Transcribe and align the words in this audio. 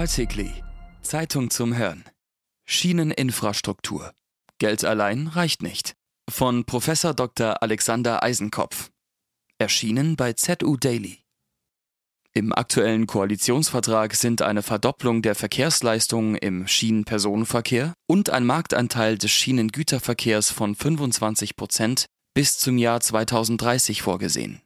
Artikli. 0.00 0.50
Zeitung 1.02 1.50
zum 1.50 1.76
Hören. 1.76 2.04
Schieneninfrastruktur. 2.64 4.14
Geld 4.56 4.82
allein 4.82 5.26
reicht 5.26 5.62
nicht. 5.62 5.92
Von 6.26 6.64
Prof. 6.64 6.86
Dr. 7.14 7.62
Alexander 7.62 8.22
Eisenkopf. 8.22 8.90
Erschienen 9.58 10.16
bei 10.16 10.32
ZU 10.32 10.78
Daily. 10.78 11.18
Im 12.32 12.54
aktuellen 12.54 13.06
Koalitionsvertrag 13.06 14.14
sind 14.14 14.40
eine 14.40 14.62
Verdopplung 14.62 15.20
der 15.20 15.34
Verkehrsleistungen 15.34 16.34
im 16.34 16.66
Schienenpersonenverkehr 16.66 17.92
und 18.06 18.30
ein 18.30 18.46
Marktanteil 18.46 19.18
des 19.18 19.30
Schienengüterverkehrs 19.32 20.50
von 20.50 20.74
25 20.74 21.56
Prozent 21.56 22.06
bis 22.32 22.56
zum 22.56 22.78
Jahr 22.78 23.02
2030 23.02 24.00
vorgesehen. 24.00 24.62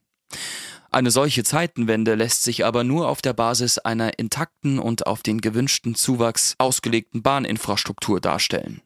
Eine 0.94 1.10
solche 1.10 1.42
Zeitenwende 1.42 2.14
lässt 2.14 2.44
sich 2.44 2.64
aber 2.64 2.84
nur 2.84 3.08
auf 3.08 3.20
der 3.20 3.32
Basis 3.32 3.78
einer 3.78 4.16
intakten 4.20 4.78
und 4.78 5.08
auf 5.08 5.24
den 5.24 5.40
gewünschten 5.40 5.96
Zuwachs 5.96 6.54
ausgelegten 6.58 7.20
Bahninfrastruktur 7.20 8.20
darstellen. 8.20 8.80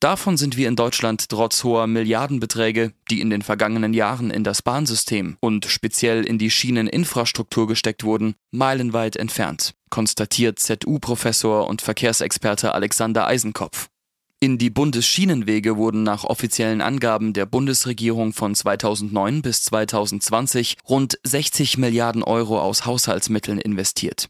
Davon 0.00 0.38
sind 0.38 0.56
wir 0.56 0.68
in 0.68 0.74
Deutschland 0.74 1.28
trotz 1.28 1.64
hoher 1.64 1.86
Milliardenbeträge, 1.86 2.94
die 3.10 3.20
in 3.20 3.28
den 3.28 3.42
vergangenen 3.42 3.92
Jahren 3.92 4.30
in 4.30 4.42
das 4.42 4.62
Bahnsystem 4.62 5.36
und 5.40 5.66
speziell 5.66 6.24
in 6.24 6.38
die 6.38 6.50
Schieneninfrastruktur 6.50 7.66
gesteckt 7.66 8.02
wurden, 8.02 8.34
meilenweit 8.50 9.16
entfernt, 9.16 9.74
konstatiert 9.90 10.58
ZU-Professor 10.60 11.68
und 11.68 11.82
Verkehrsexperte 11.82 12.72
Alexander 12.72 13.26
Eisenkopf. 13.26 13.90
In 14.38 14.58
die 14.58 14.68
Bundesschienenwege 14.68 15.78
wurden 15.78 16.02
nach 16.02 16.24
offiziellen 16.24 16.82
Angaben 16.82 17.32
der 17.32 17.46
Bundesregierung 17.46 18.34
von 18.34 18.54
2009 18.54 19.40
bis 19.40 19.62
2020 19.62 20.76
rund 20.86 21.18
60 21.24 21.78
Milliarden 21.78 22.22
Euro 22.22 22.60
aus 22.60 22.84
Haushaltsmitteln 22.84 23.58
investiert. 23.58 24.28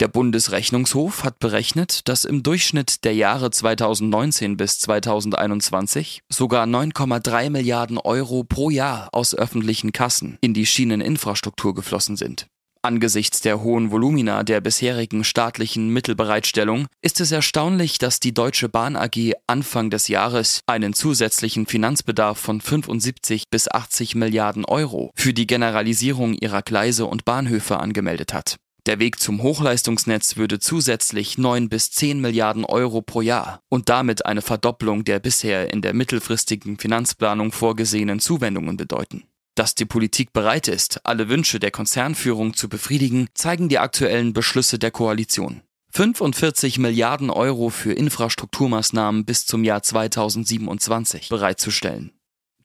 Der 0.00 0.08
Bundesrechnungshof 0.08 1.24
hat 1.24 1.38
berechnet, 1.40 2.08
dass 2.08 2.24
im 2.24 2.42
Durchschnitt 2.42 3.04
der 3.04 3.14
Jahre 3.14 3.50
2019 3.50 4.56
bis 4.56 4.78
2021 4.80 6.22
sogar 6.30 6.64
9,3 6.64 7.50
Milliarden 7.50 7.98
Euro 7.98 8.44
pro 8.44 8.70
Jahr 8.70 9.10
aus 9.12 9.34
öffentlichen 9.34 9.92
Kassen 9.92 10.38
in 10.40 10.54
die 10.54 10.64
Schieneninfrastruktur 10.64 11.74
geflossen 11.74 12.16
sind. 12.16 12.46
Angesichts 12.84 13.40
der 13.40 13.62
hohen 13.62 13.92
Volumina 13.92 14.42
der 14.42 14.60
bisherigen 14.60 15.22
staatlichen 15.22 15.90
Mittelbereitstellung 15.90 16.88
ist 17.00 17.20
es 17.20 17.30
erstaunlich, 17.30 17.98
dass 17.98 18.18
die 18.18 18.34
Deutsche 18.34 18.68
Bahn 18.68 18.96
AG 18.96 19.34
Anfang 19.46 19.88
des 19.88 20.08
Jahres 20.08 20.62
einen 20.66 20.92
zusätzlichen 20.92 21.66
Finanzbedarf 21.66 22.38
von 22.38 22.60
75 22.60 23.44
bis 23.50 23.70
80 23.70 24.16
Milliarden 24.16 24.64
Euro 24.64 25.12
für 25.14 25.32
die 25.32 25.46
Generalisierung 25.46 26.34
ihrer 26.34 26.62
Gleise 26.62 27.06
und 27.06 27.24
Bahnhöfe 27.24 27.78
angemeldet 27.78 28.34
hat. 28.34 28.56
Der 28.86 28.98
Weg 28.98 29.20
zum 29.20 29.44
Hochleistungsnetz 29.44 30.36
würde 30.36 30.58
zusätzlich 30.58 31.38
9 31.38 31.68
bis 31.68 31.92
10 31.92 32.20
Milliarden 32.20 32.64
Euro 32.64 33.00
pro 33.00 33.20
Jahr 33.20 33.60
und 33.68 33.90
damit 33.90 34.26
eine 34.26 34.42
Verdopplung 34.42 35.04
der 35.04 35.20
bisher 35.20 35.72
in 35.72 35.82
der 35.82 35.94
mittelfristigen 35.94 36.78
Finanzplanung 36.78 37.52
vorgesehenen 37.52 38.18
Zuwendungen 38.18 38.76
bedeuten. 38.76 39.22
Dass 39.54 39.74
die 39.74 39.84
Politik 39.84 40.32
bereit 40.32 40.66
ist, 40.66 41.04
alle 41.04 41.28
Wünsche 41.28 41.60
der 41.60 41.70
Konzernführung 41.70 42.54
zu 42.54 42.68
befriedigen, 42.68 43.28
zeigen 43.34 43.68
die 43.68 43.78
aktuellen 43.78 44.32
Beschlüsse 44.32 44.78
der 44.78 44.90
Koalition. 44.90 45.62
45 45.90 46.78
Milliarden 46.78 47.28
Euro 47.28 47.68
für 47.68 47.92
Infrastrukturmaßnahmen 47.92 49.26
bis 49.26 49.44
zum 49.44 49.62
Jahr 49.62 49.82
2027 49.82 51.28
bereitzustellen. 51.28 52.12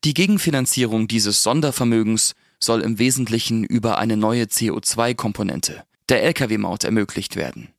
Die 0.06 0.14
Gegenfinanzierung 0.14 1.10
dieses 1.10 1.44
Sondervermögens 1.44 2.36
soll 2.60 2.82
im 2.82 3.00
Wesentlichen 3.00 3.66
über 3.66 3.98
eine 3.98 4.16
neue 4.16 4.46
CO2-Komponente, 4.46 5.84
der 6.08 6.24
Lkw-Maut, 6.24 6.86
ermöglicht 6.86 7.36
werden, 7.36 7.74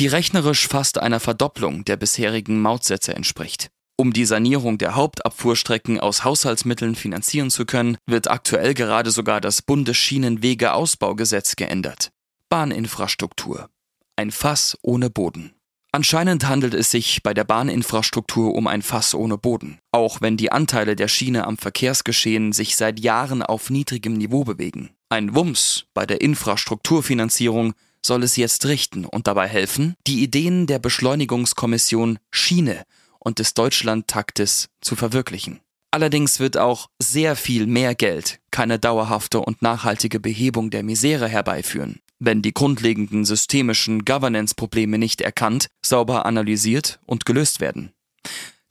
die 0.00 0.08
rechnerisch 0.08 0.66
fast 0.66 0.98
einer 0.98 1.20
Verdopplung 1.20 1.84
der 1.84 1.96
bisherigen 1.96 2.60
Mautsätze 2.60 3.14
entspricht. 3.14 3.70
Um 3.96 4.12
die 4.12 4.24
Sanierung 4.24 4.78
der 4.78 4.94
Hauptabfuhrstrecken 4.94 6.00
aus 6.00 6.24
Haushaltsmitteln 6.24 6.94
finanzieren 6.94 7.50
zu 7.50 7.66
können, 7.66 7.98
wird 8.06 8.30
aktuell 8.30 8.74
gerade 8.74 9.10
sogar 9.10 9.40
das 9.40 9.62
Bundesschienenwegeausbaugesetz 9.62 11.56
geändert. 11.56 12.10
Bahninfrastruktur. 12.48 13.68
Ein 14.16 14.30
Fass 14.30 14.76
ohne 14.82 15.10
Boden. 15.10 15.52
Anscheinend 15.94 16.48
handelt 16.48 16.72
es 16.72 16.90
sich 16.90 17.22
bei 17.22 17.34
der 17.34 17.44
Bahninfrastruktur 17.44 18.54
um 18.54 18.66
ein 18.66 18.80
Fass 18.80 19.14
ohne 19.14 19.36
Boden, 19.36 19.78
auch 19.92 20.22
wenn 20.22 20.38
die 20.38 20.50
Anteile 20.50 20.96
der 20.96 21.08
Schiene 21.08 21.46
am 21.46 21.58
Verkehrsgeschehen 21.58 22.54
sich 22.54 22.76
seit 22.76 22.98
Jahren 22.98 23.42
auf 23.42 23.68
niedrigem 23.68 24.14
Niveau 24.14 24.44
bewegen. 24.44 24.90
Ein 25.10 25.34
Wumms 25.34 25.84
bei 25.92 26.06
der 26.06 26.22
Infrastrukturfinanzierung 26.22 27.74
soll 28.04 28.22
es 28.22 28.36
jetzt 28.36 28.64
richten 28.64 29.04
und 29.04 29.26
dabei 29.26 29.46
helfen, 29.46 29.94
die 30.06 30.22
Ideen 30.22 30.66
der 30.66 30.78
Beschleunigungskommission 30.78 32.18
Schiene 32.30 32.84
und 33.22 33.38
des 33.38 33.54
Deutschlandtaktes 33.54 34.68
zu 34.80 34.96
verwirklichen. 34.96 35.60
Allerdings 35.90 36.40
wird 36.40 36.56
auch 36.56 36.88
sehr 36.98 37.36
viel 37.36 37.66
mehr 37.66 37.94
Geld 37.94 38.40
keine 38.50 38.78
dauerhafte 38.78 39.40
und 39.40 39.60
nachhaltige 39.60 40.20
Behebung 40.20 40.70
der 40.70 40.82
Misere 40.82 41.28
herbeiführen, 41.28 42.00
wenn 42.18 42.40
die 42.40 42.54
grundlegenden 42.54 43.26
systemischen 43.26 44.04
Governance-Probleme 44.04 44.96
nicht 44.96 45.20
erkannt, 45.20 45.66
sauber 45.84 46.24
analysiert 46.24 46.98
und 47.04 47.26
gelöst 47.26 47.60
werden. 47.60 47.92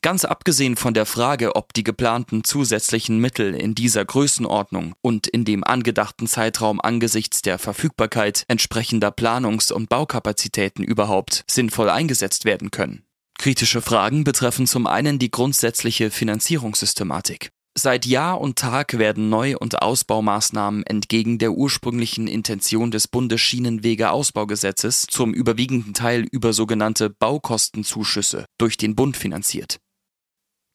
Ganz 0.03 0.25
abgesehen 0.25 0.77
von 0.77 0.95
der 0.95 1.05
Frage, 1.05 1.55
ob 1.55 1.73
die 1.73 1.83
geplanten 1.83 2.43
zusätzlichen 2.43 3.19
Mittel 3.19 3.53
in 3.53 3.75
dieser 3.75 4.03
Größenordnung 4.03 4.95
und 5.01 5.27
in 5.27 5.45
dem 5.45 5.63
angedachten 5.63 6.25
Zeitraum 6.25 6.81
angesichts 6.81 7.43
der 7.43 7.59
Verfügbarkeit 7.59 8.45
entsprechender 8.47 9.11
Planungs- 9.11 9.71
und 9.71 9.89
Baukapazitäten 9.89 10.83
überhaupt 10.83 11.43
sinnvoll 11.47 11.91
eingesetzt 11.91 12.45
werden 12.45 12.71
können. 12.71 13.03
Kritische 13.37 13.81
Fragen 13.81 14.23
betreffen 14.23 14.67
zum 14.67 14.87
einen 14.87 15.19
die 15.19 15.31
grundsätzliche 15.31 16.11
Finanzierungssystematik. 16.11 17.51
Seit 17.77 18.05
Jahr 18.05 18.41
und 18.41 18.57
Tag 18.57 18.97
werden 18.97 19.29
Neu- 19.29 19.55
und 19.57 19.81
Ausbaumaßnahmen 19.81 20.85
entgegen 20.85 21.37
der 21.37 21.53
ursprünglichen 21.53 22.27
Intention 22.27 22.91
des 22.91 23.07
Bundesschienenwegeausbaugesetzes 23.07 25.07
zum 25.09 25.33
überwiegenden 25.33 25.93
Teil 25.93 26.27
über 26.31 26.51
sogenannte 26.51 27.09
Baukostenzuschüsse 27.09 28.45
durch 28.57 28.75
den 28.75 28.95
Bund 28.95 29.15
finanziert. 29.15 29.77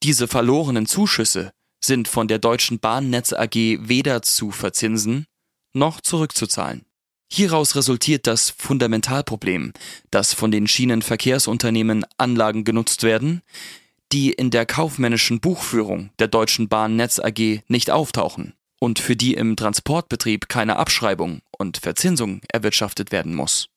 Diese 0.02 0.26
verlorenen 0.26 0.86
Zuschüsse 0.86 1.52
sind 1.84 2.08
von 2.08 2.28
der 2.28 2.38
Deutschen 2.38 2.80
Bahnnetz 2.80 3.34
AG 3.34 3.54
weder 3.54 4.22
zu 4.22 4.50
verzinsen 4.50 5.26
noch 5.74 6.00
zurückzuzahlen. 6.00 6.86
Hieraus 7.32 7.74
resultiert 7.74 8.26
das 8.26 8.50
Fundamentalproblem, 8.50 9.72
dass 10.10 10.32
von 10.32 10.50
den 10.50 10.66
Schienenverkehrsunternehmen 10.68 12.04
Anlagen 12.18 12.64
genutzt 12.64 13.02
werden, 13.02 13.42
die 14.12 14.32
in 14.32 14.50
der 14.50 14.66
kaufmännischen 14.66 15.40
Buchführung 15.40 16.10
der 16.18 16.28
Deutschen 16.28 16.68
Bahn 16.68 16.96
Netz 16.96 17.18
AG 17.18 17.62
nicht 17.68 17.90
auftauchen 17.90 18.54
und 18.78 18.98
für 18.98 19.16
die 19.16 19.34
im 19.34 19.56
Transportbetrieb 19.56 20.48
keine 20.48 20.76
Abschreibung 20.76 21.40
und 21.58 21.78
Verzinsung 21.78 22.40
erwirtschaftet 22.48 23.10
werden 23.10 23.34
muss. 23.34 23.68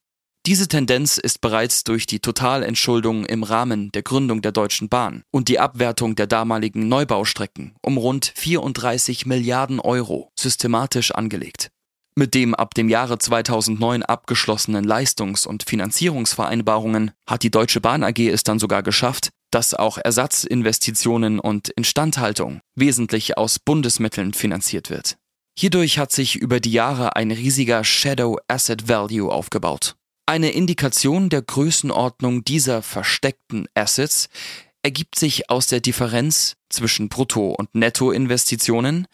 Diese 0.46 0.68
Tendenz 0.68 1.18
ist 1.18 1.42
bereits 1.42 1.84
durch 1.84 2.06
die 2.06 2.20
Totalentschuldung 2.20 3.26
im 3.26 3.44
Rahmen 3.44 3.92
der 3.92 4.04
Gründung 4.04 4.42
der 4.42 4.52
Deutschen 4.52 4.88
Bahn 4.88 5.24
und 5.32 5.50
die 5.50 5.60
Abwertung 5.60 6.16
der 6.16 6.28
damaligen 6.28 6.88
Neubaustrecken 6.88 7.76
um 7.82 7.98
rund 7.98 8.32
34 8.36 9.26
Milliarden 9.26 9.80
Euro 9.80 10.32
systematisch 10.40 11.12
angelegt. 11.12 11.72
Mit 12.20 12.34
dem 12.34 12.54
ab 12.54 12.74
dem 12.74 12.90
Jahre 12.90 13.18
2009 13.18 14.04
abgeschlossenen 14.04 14.84
Leistungs- 14.84 15.48
und 15.48 15.64
Finanzierungsvereinbarungen 15.64 17.12
hat 17.26 17.44
die 17.44 17.50
Deutsche 17.50 17.80
Bahn 17.80 18.04
AG 18.04 18.20
es 18.20 18.44
dann 18.44 18.60
sogar 18.60 18.84
geschafft, 18.84 19.30
dass 19.52 19.74
auch 19.74 19.98
Ersatzinvestitionen 19.98 21.40
und 21.40 21.70
Instandhaltung 21.70 22.60
wesentlich 22.76 23.38
aus 23.38 23.58
Bundesmitteln 23.58 24.34
finanziert 24.34 24.90
wird. 24.90 25.16
Hierdurch 25.58 25.98
hat 25.98 26.12
sich 26.12 26.36
über 26.36 26.60
die 26.60 26.74
Jahre 26.74 27.16
ein 27.16 27.32
riesiger 27.32 27.86
Shadow 27.86 28.38
Asset 28.50 28.90
Value 28.90 29.32
aufgebaut. 29.32 29.96
Eine 30.26 30.52
Indikation 30.52 31.30
der 31.30 31.42
Größenordnung 31.42 32.44
dieser 32.44 32.82
versteckten 32.82 33.70
Assets 33.76 34.28
ergibt 34.84 35.18
sich 35.18 35.50
aus 35.50 35.68
der 35.68 35.80
Differenz 35.80 36.58
zwischen 36.68 37.08
Brutto- 37.08 37.56
und 37.58 37.76
Nettoinvestitionen, 37.76 39.08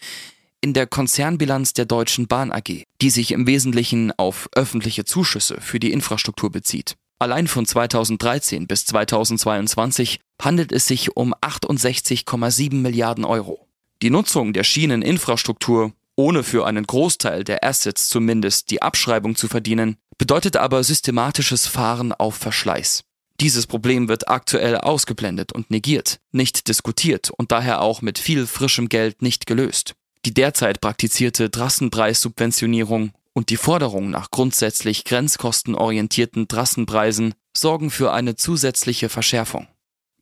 in 0.61 0.73
der 0.73 0.87
Konzernbilanz 0.87 1.73
der 1.73 1.85
Deutschen 1.85 2.27
Bahn 2.27 2.51
AG, 2.51 2.83
die 3.01 3.09
sich 3.09 3.31
im 3.31 3.47
Wesentlichen 3.47 4.11
auf 4.17 4.49
öffentliche 4.55 5.05
Zuschüsse 5.05 5.59
für 5.61 5.79
die 5.79 5.91
Infrastruktur 5.91 6.51
bezieht. 6.51 6.95
Allein 7.19 7.47
von 7.47 7.65
2013 7.65 8.67
bis 8.67 8.85
2022 8.85 10.19
handelt 10.41 10.71
es 10.71 10.85
sich 10.85 11.15
um 11.15 11.33
68,7 11.35 12.75
Milliarden 12.75 13.23
Euro. 13.23 13.67
Die 14.01 14.09
Nutzung 14.09 14.51
der 14.51 14.63
Schieneninfrastruktur, 14.63 15.93
ohne 16.17 16.43
für 16.43 16.65
einen 16.65 16.85
Großteil 16.85 17.43
der 17.43 17.63
Assets 17.63 18.09
zumindest 18.09 18.69
die 18.69 18.81
Abschreibung 18.81 19.35
zu 19.35 19.47
verdienen, 19.47 19.97
bedeutet 20.17 20.57
aber 20.57 20.83
systematisches 20.83 21.67
Fahren 21.67 22.11
auf 22.11 22.35
Verschleiß. 22.35 23.03
Dieses 23.41 23.67
Problem 23.67 24.07
wird 24.07 24.29
aktuell 24.29 24.77
ausgeblendet 24.77 25.51
und 25.51 25.69
negiert, 25.69 26.19
nicht 26.31 26.67
diskutiert 26.67 27.31
und 27.31 27.51
daher 27.51 27.81
auch 27.81 28.01
mit 28.01 28.17
viel 28.17 28.47
frischem 28.47 28.87
Geld 28.87 29.21
nicht 29.21 29.45
gelöst. 29.45 29.95
Die 30.25 30.33
derzeit 30.33 30.81
praktizierte 30.81 31.51
Drassenpreissubventionierung 31.51 33.11
und 33.33 33.51
die 33.51 33.57
Forderung 33.57 34.09
nach 34.09 34.31
grundsätzlich 34.31 35.03
grenzkostenorientierten 35.03 36.47
Trassenpreisen 36.47 37.35
sorgen 37.55 37.91
für 37.91 38.11
eine 38.11 38.35
zusätzliche 38.35 39.09
Verschärfung. 39.09 39.67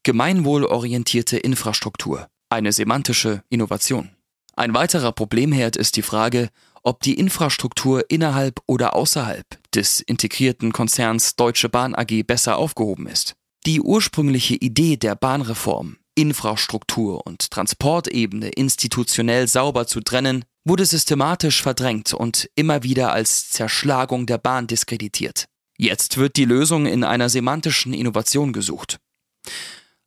Gemeinwohlorientierte 0.04 1.38
Infrastruktur, 1.38 2.28
eine 2.50 2.74
semantische 2.74 3.44
Innovation. 3.50 4.10
Ein 4.58 4.74
weiterer 4.74 5.14
Problemherd 5.14 5.78
ist 5.78 5.96
die 5.96 6.02
Frage, 6.02 6.50
ob 6.84 7.02
die 7.02 7.14
Infrastruktur 7.14 8.04
innerhalb 8.10 8.60
oder 8.68 8.98
außerhalb 8.98 9.46
des 9.74 10.02
integrierten 10.02 10.74
Konzerns 10.74 11.38
Deutsche 11.38 11.70
Bahn 11.70 11.96
AG 11.96 12.24
besser 12.28 12.58
aufgehoben 12.58 13.08
ist. 13.08 13.36
Die 13.66 13.80
ursprüngliche 13.80 14.56
Idee 14.56 14.98
der 14.98 15.16
Bahnreform, 15.16 15.96
Infrastruktur 16.15 17.25
und 17.25 17.51
Transportebene 17.51 18.50
institutionell 18.50 19.48
sauber 19.48 19.88
zu 19.88 20.01
trennen, 20.01 20.45
wurde 20.65 20.86
systematisch 20.86 21.62
verdrängt 21.62 22.13
und 22.13 22.50
immer 22.56 22.83
wieder 22.83 23.12
als 23.12 23.50
Zerschlagung 23.50 24.25
der 24.25 24.38
Bahn 24.38 24.68
diskreditiert. 24.68 25.45
Jetzt 25.77 26.18
wird 26.18 26.38
die 26.38 26.45
Lösung 26.45 26.86
in 26.86 27.04
einer 27.04 27.30
semantischen 27.30 27.94
Innovation 27.94 28.54
gesucht. 28.54 29.00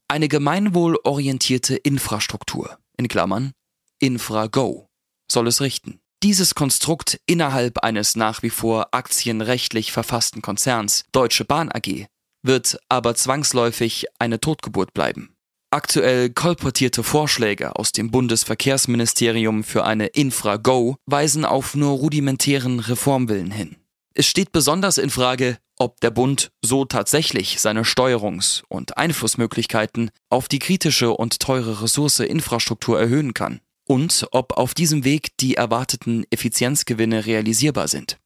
Eine 0.09 0.29
gemeinwohlorientierte 0.29 1.77
Infrastruktur, 1.77 2.79
in 2.97 3.09
Klammern, 3.09 3.53
InfraGo, 3.99 4.89
soll 5.31 5.49
es 5.49 5.61
richten. 5.61 6.01
Dieses 6.23 6.55
Konstrukt 6.55 7.21
innerhalb 7.27 7.79
eines 7.79 8.17
nach 8.17 8.43
wie 8.43 8.51
vor 8.51 8.89
aktienrechtlich 8.93 9.93
verfassten 9.93 10.41
Konzerns, 10.41 11.05
Deutsche 11.13 11.45
Bahn 11.45 11.71
AG, 11.71 12.07
wird 12.43 12.79
aber 12.89 13.15
zwangsläufig 13.15 14.07
eine 14.19 14.41
Totgeburt 14.41 14.95
bleiben. 14.95 15.36
Aktuell 15.77 16.31
kolportierte 16.31 17.03
Vorschläge 17.03 17.77
aus 17.77 17.93
dem 17.93 18.11
Bundesverkehrsministerium 18.11 19.63
für 19.63 19.85
eine 19.85 20.07
Infra-Go 20.07 20.97
weisen 21.05 21.45
auf 21.45 21.75
nur 21.75 21.99
rudimentären 21.99 22.81
Reformwillen 22.81 23.51
hin. 23.51 23.77
Es 24.15 24.25
steht 24.25 24.53
besonders 24.53 24.97
in 24.97 25.11
Frage, 25.11 25.59
ob 25.77 26.01
der 26.01 26.11
Bund 26.11 26.51
so 26.65 26.87
tatsächlich 26.87 27.61
seine 27.61 27.83
Steuerungs- 27.83 28.63
und 28.71 28.97
Einflussmöglichkeiten 28.97 30.11
auf 30.31 30.49
die 30.49 30.61
kritische 30.61 31.13
und 31.13 31.41
teure 31.41 31.83
Ressource 31.83 32.21
Infrastruktur 32.21 32.99
erhöhen 32.99 33.35
kann 33.35 33.61
und 33.87 34.29
ob 34.31 34.57
auf 34.57 34.73
diesem 34.73 35.05
Weg 35.05 35.37
die 35.41 35.57
erwarteten 35.57 36.25
Effizienzgewinne 36.31 37.27
realisierbar 37.27 37.89
sind. 37.89 38.17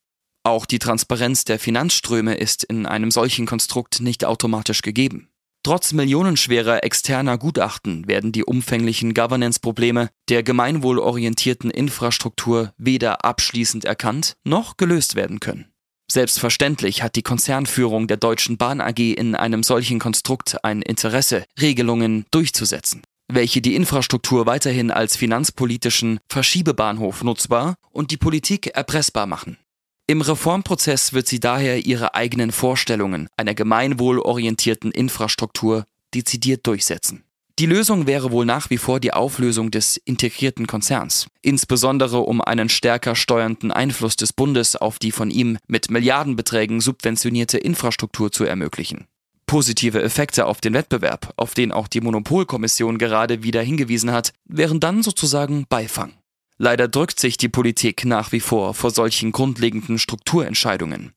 Auch 0.44 0.66
die 0.66 0.78
Transparenz 0.78 1.42
der 1.42 1.58
Finanzströme 1.58 2.36
ist 2.36 2.62
in 2.62 2.86
einem 2.86 3.10
solchen 3.10 3.46
Konstrukt 3.46 3.98
nicht 3.98 4.24
automatisch 4.24 4.82
gegeben. 4.82 5.29
Trotz 5.62 5.92
millionenschwerer 5.92 6.84
externer 6.84 7.36
Gutachten 7.36 8.08
werden 8.08 8.32
die 8.32 8.44
umfänglichen 8.44 9.12
Governance-Probleme 9.12 10.08
der 10.28 10.42
gemeinwohlorientierten 10.42 11.70
Infrastruktur 11.70 12.72
weder 12.78 13.24
abschließend 13.24 13.84
erkannt 13.84 14.34
noch 14.44 14.76
gelöst 14.76 15.16
werden 15.16 15.38
können. 15.38 15.66
Selbstverständlich 16.10 17.02
hat 17.02 17.14
die 17.14 17.22
Konzernführung 17.22 18.08
der 18.08 18.16
Deutschen 18.16 18.56
Bahn 18.56 18.80
AG 18.80 18.98
in 18.98 19.34
einem 19.34 19.62
solchen 19.62 19.98
Konstrukt 19.98 20.64
ein 20.64 20.82
Interesse, 20.82 21.44
Regelungen 21.60 22.24
durchzusetzen 22.30 23.02
welche 23.34 23.60
die 23.60 23.74
Infrastruktur 23.74 24.46
weiterhin 24.46 24.90
als 24.90 25.16
finanzpolitischen 25.16 26.18
Verschiebebahnhof 26.28 27.22
nutzbar 27.22 27.76
und 27.90 28.10
die 28.10 28.16
Politik 28.16 28.68
erpressbar 28.68 29.26
machen. 29.26 29.56
Im 30.10 30.22
Reformprozess 30.22 31.12
wird 31.12 31.28
sie 31.28 31.38
daher 31.38 31.86
ihre 31.86 32.16
eigenen 32.16 32.50
Vorstellungen 32.50 33.28
einer 33.36 33.54
gemeinwohlorientierten 33.54 34.90
Infrastruktur 34.90 35.84
dezidiert 36.12 36.66
durchsetzen. 36.66 37.22
Die 37.60 37.66
Lösung 37.66 38.08
wäre 38.08 38.32
wohl 38.32 38.44
nach 38.44 38.70
wie 38.70 38.76
vor 38.76 38.98
die 38.98 39.12
Auflösung 39.12 39.70
des 39.70 39.98
integrierten 39.98 40.66
Konzerns, 40.66 41.28
insbesondere 41.42 42.22
um 42.22 42.40
einen 42.40 42.68
stärker 42.68 43.14
steuernden 43.14 43.70
Einfluss 43.70 44.16
des 44.16 44.32
Bundes 44.32 44.74
auf 44.74 44.98
die 44.98 45.12
von 45.12 45.30
ihm 45.30 45.58
mit 45.68 45.92
Milliardenbeträgen 45.92 46.80
subventionierte 46.80 47.58
Infrastruktur 47.58 48.32
zu 48.32 48.42
ermöglichen 48.42 49.06
positive 49.46 50.00
Effekte 50.00 50.46
auf 50.46 50.60
den 50.60 50.74
Wettbewerb, 50.74 51.32
auf 51.34 51.54
den 51.54 51.72
auch 51.72 51.88
die 51.88 52.00
Monopolkommission 52.00 52.98
gerade 52.98 53.42
wieder 53.42 53.60
hingewiesen 53.60 54.12
hat, 54.12 54.32
wären 54.44 54.78
dann 54.78 55.02
sozusagen 55.02 55.66
Beifang. 55.68 56.12
Leider 56.62 56.88
drückt 56.88 57.18
sich 57.18 57.38
die 57.38 57.48
Politik 57.48 58.04
nach 58.04 58.32
wie 58.32 58.40
vor 58.40 58.74
vor 58.74 58.90
solchen 58.90 59.32
grundlegenden 59.32 59.98
Strukturentscheidungen. 59.98 61.14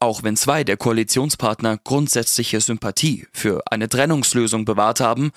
Auch 0.00 0.24
wenn 0.24 0.36
zwei 0.36 0.64
der 0.64 0.76
Koalitionspartner 0.76 1.78
grundsätzliche 1.78 2.60
Sympathie 2.60 3.28
für 3.32 3.62
eine 3.70 3.88
Trennungslösung 3.88 4.64
bewahrt 4.64 4.98
haben 4.98 5.30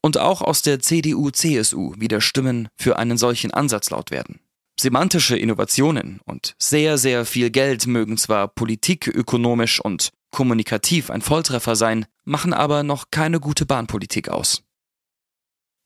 und 0.00 0.16
auch 0.16 0.40
aus 0.40 0.62
der 0.62 0.80
CDU-CSU 0.80 1.96
wieder 1.98 2.22
Stimmen 2.22 2.68
für 2.74 2.96
einen 2.96 3.18
solchen 3.18 3.52
Ansatz 3.52 3.90
laut 3.90 4.10
werden. 4.10 4.40
Semantische 4.80 5.36
Innovationen 5.36 6.20
und 6.24 6.54
sehr, 6.58 6.96
sehr 6.96 7.26
viel 7.26 7.50
Geld 7.50 7.86
mögen 7.86 8.16
zwar 8.16 8.48
politikökonomisch 8.48 9.78
und 9.78 10.08
kommunikativ 10.30 11.10
ein 11.10 11.20
Volltreffer 11.20 11.76
sein, 11.76 12.06
machen 12.24 12.54
aber 12.54 12.82
noch 12.82 13.10
keine 13.10 13.40
gute 13.40 13.66
Bahnpolitik 13.66 14.30
aus. 14.30 14.62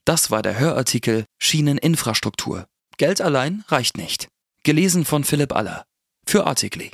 Das 0.05 0.31
war 0.31 0.43
der 0.43 0.61
Hörartikel 0.61 1.25
Schieneninfrastruktur. 1.40 2.69
Geld 2.96 3.20
allein 3.20 3.64
reicht 3.69 3.96
nicht. 3.96 4.29
Gelesen 4.62 5.05
von 5.05 5.25
Philipp 5.25 5.55
Aller. 5.55 5.85
Für 6.26 6.46
Artikli. 6.46 6.91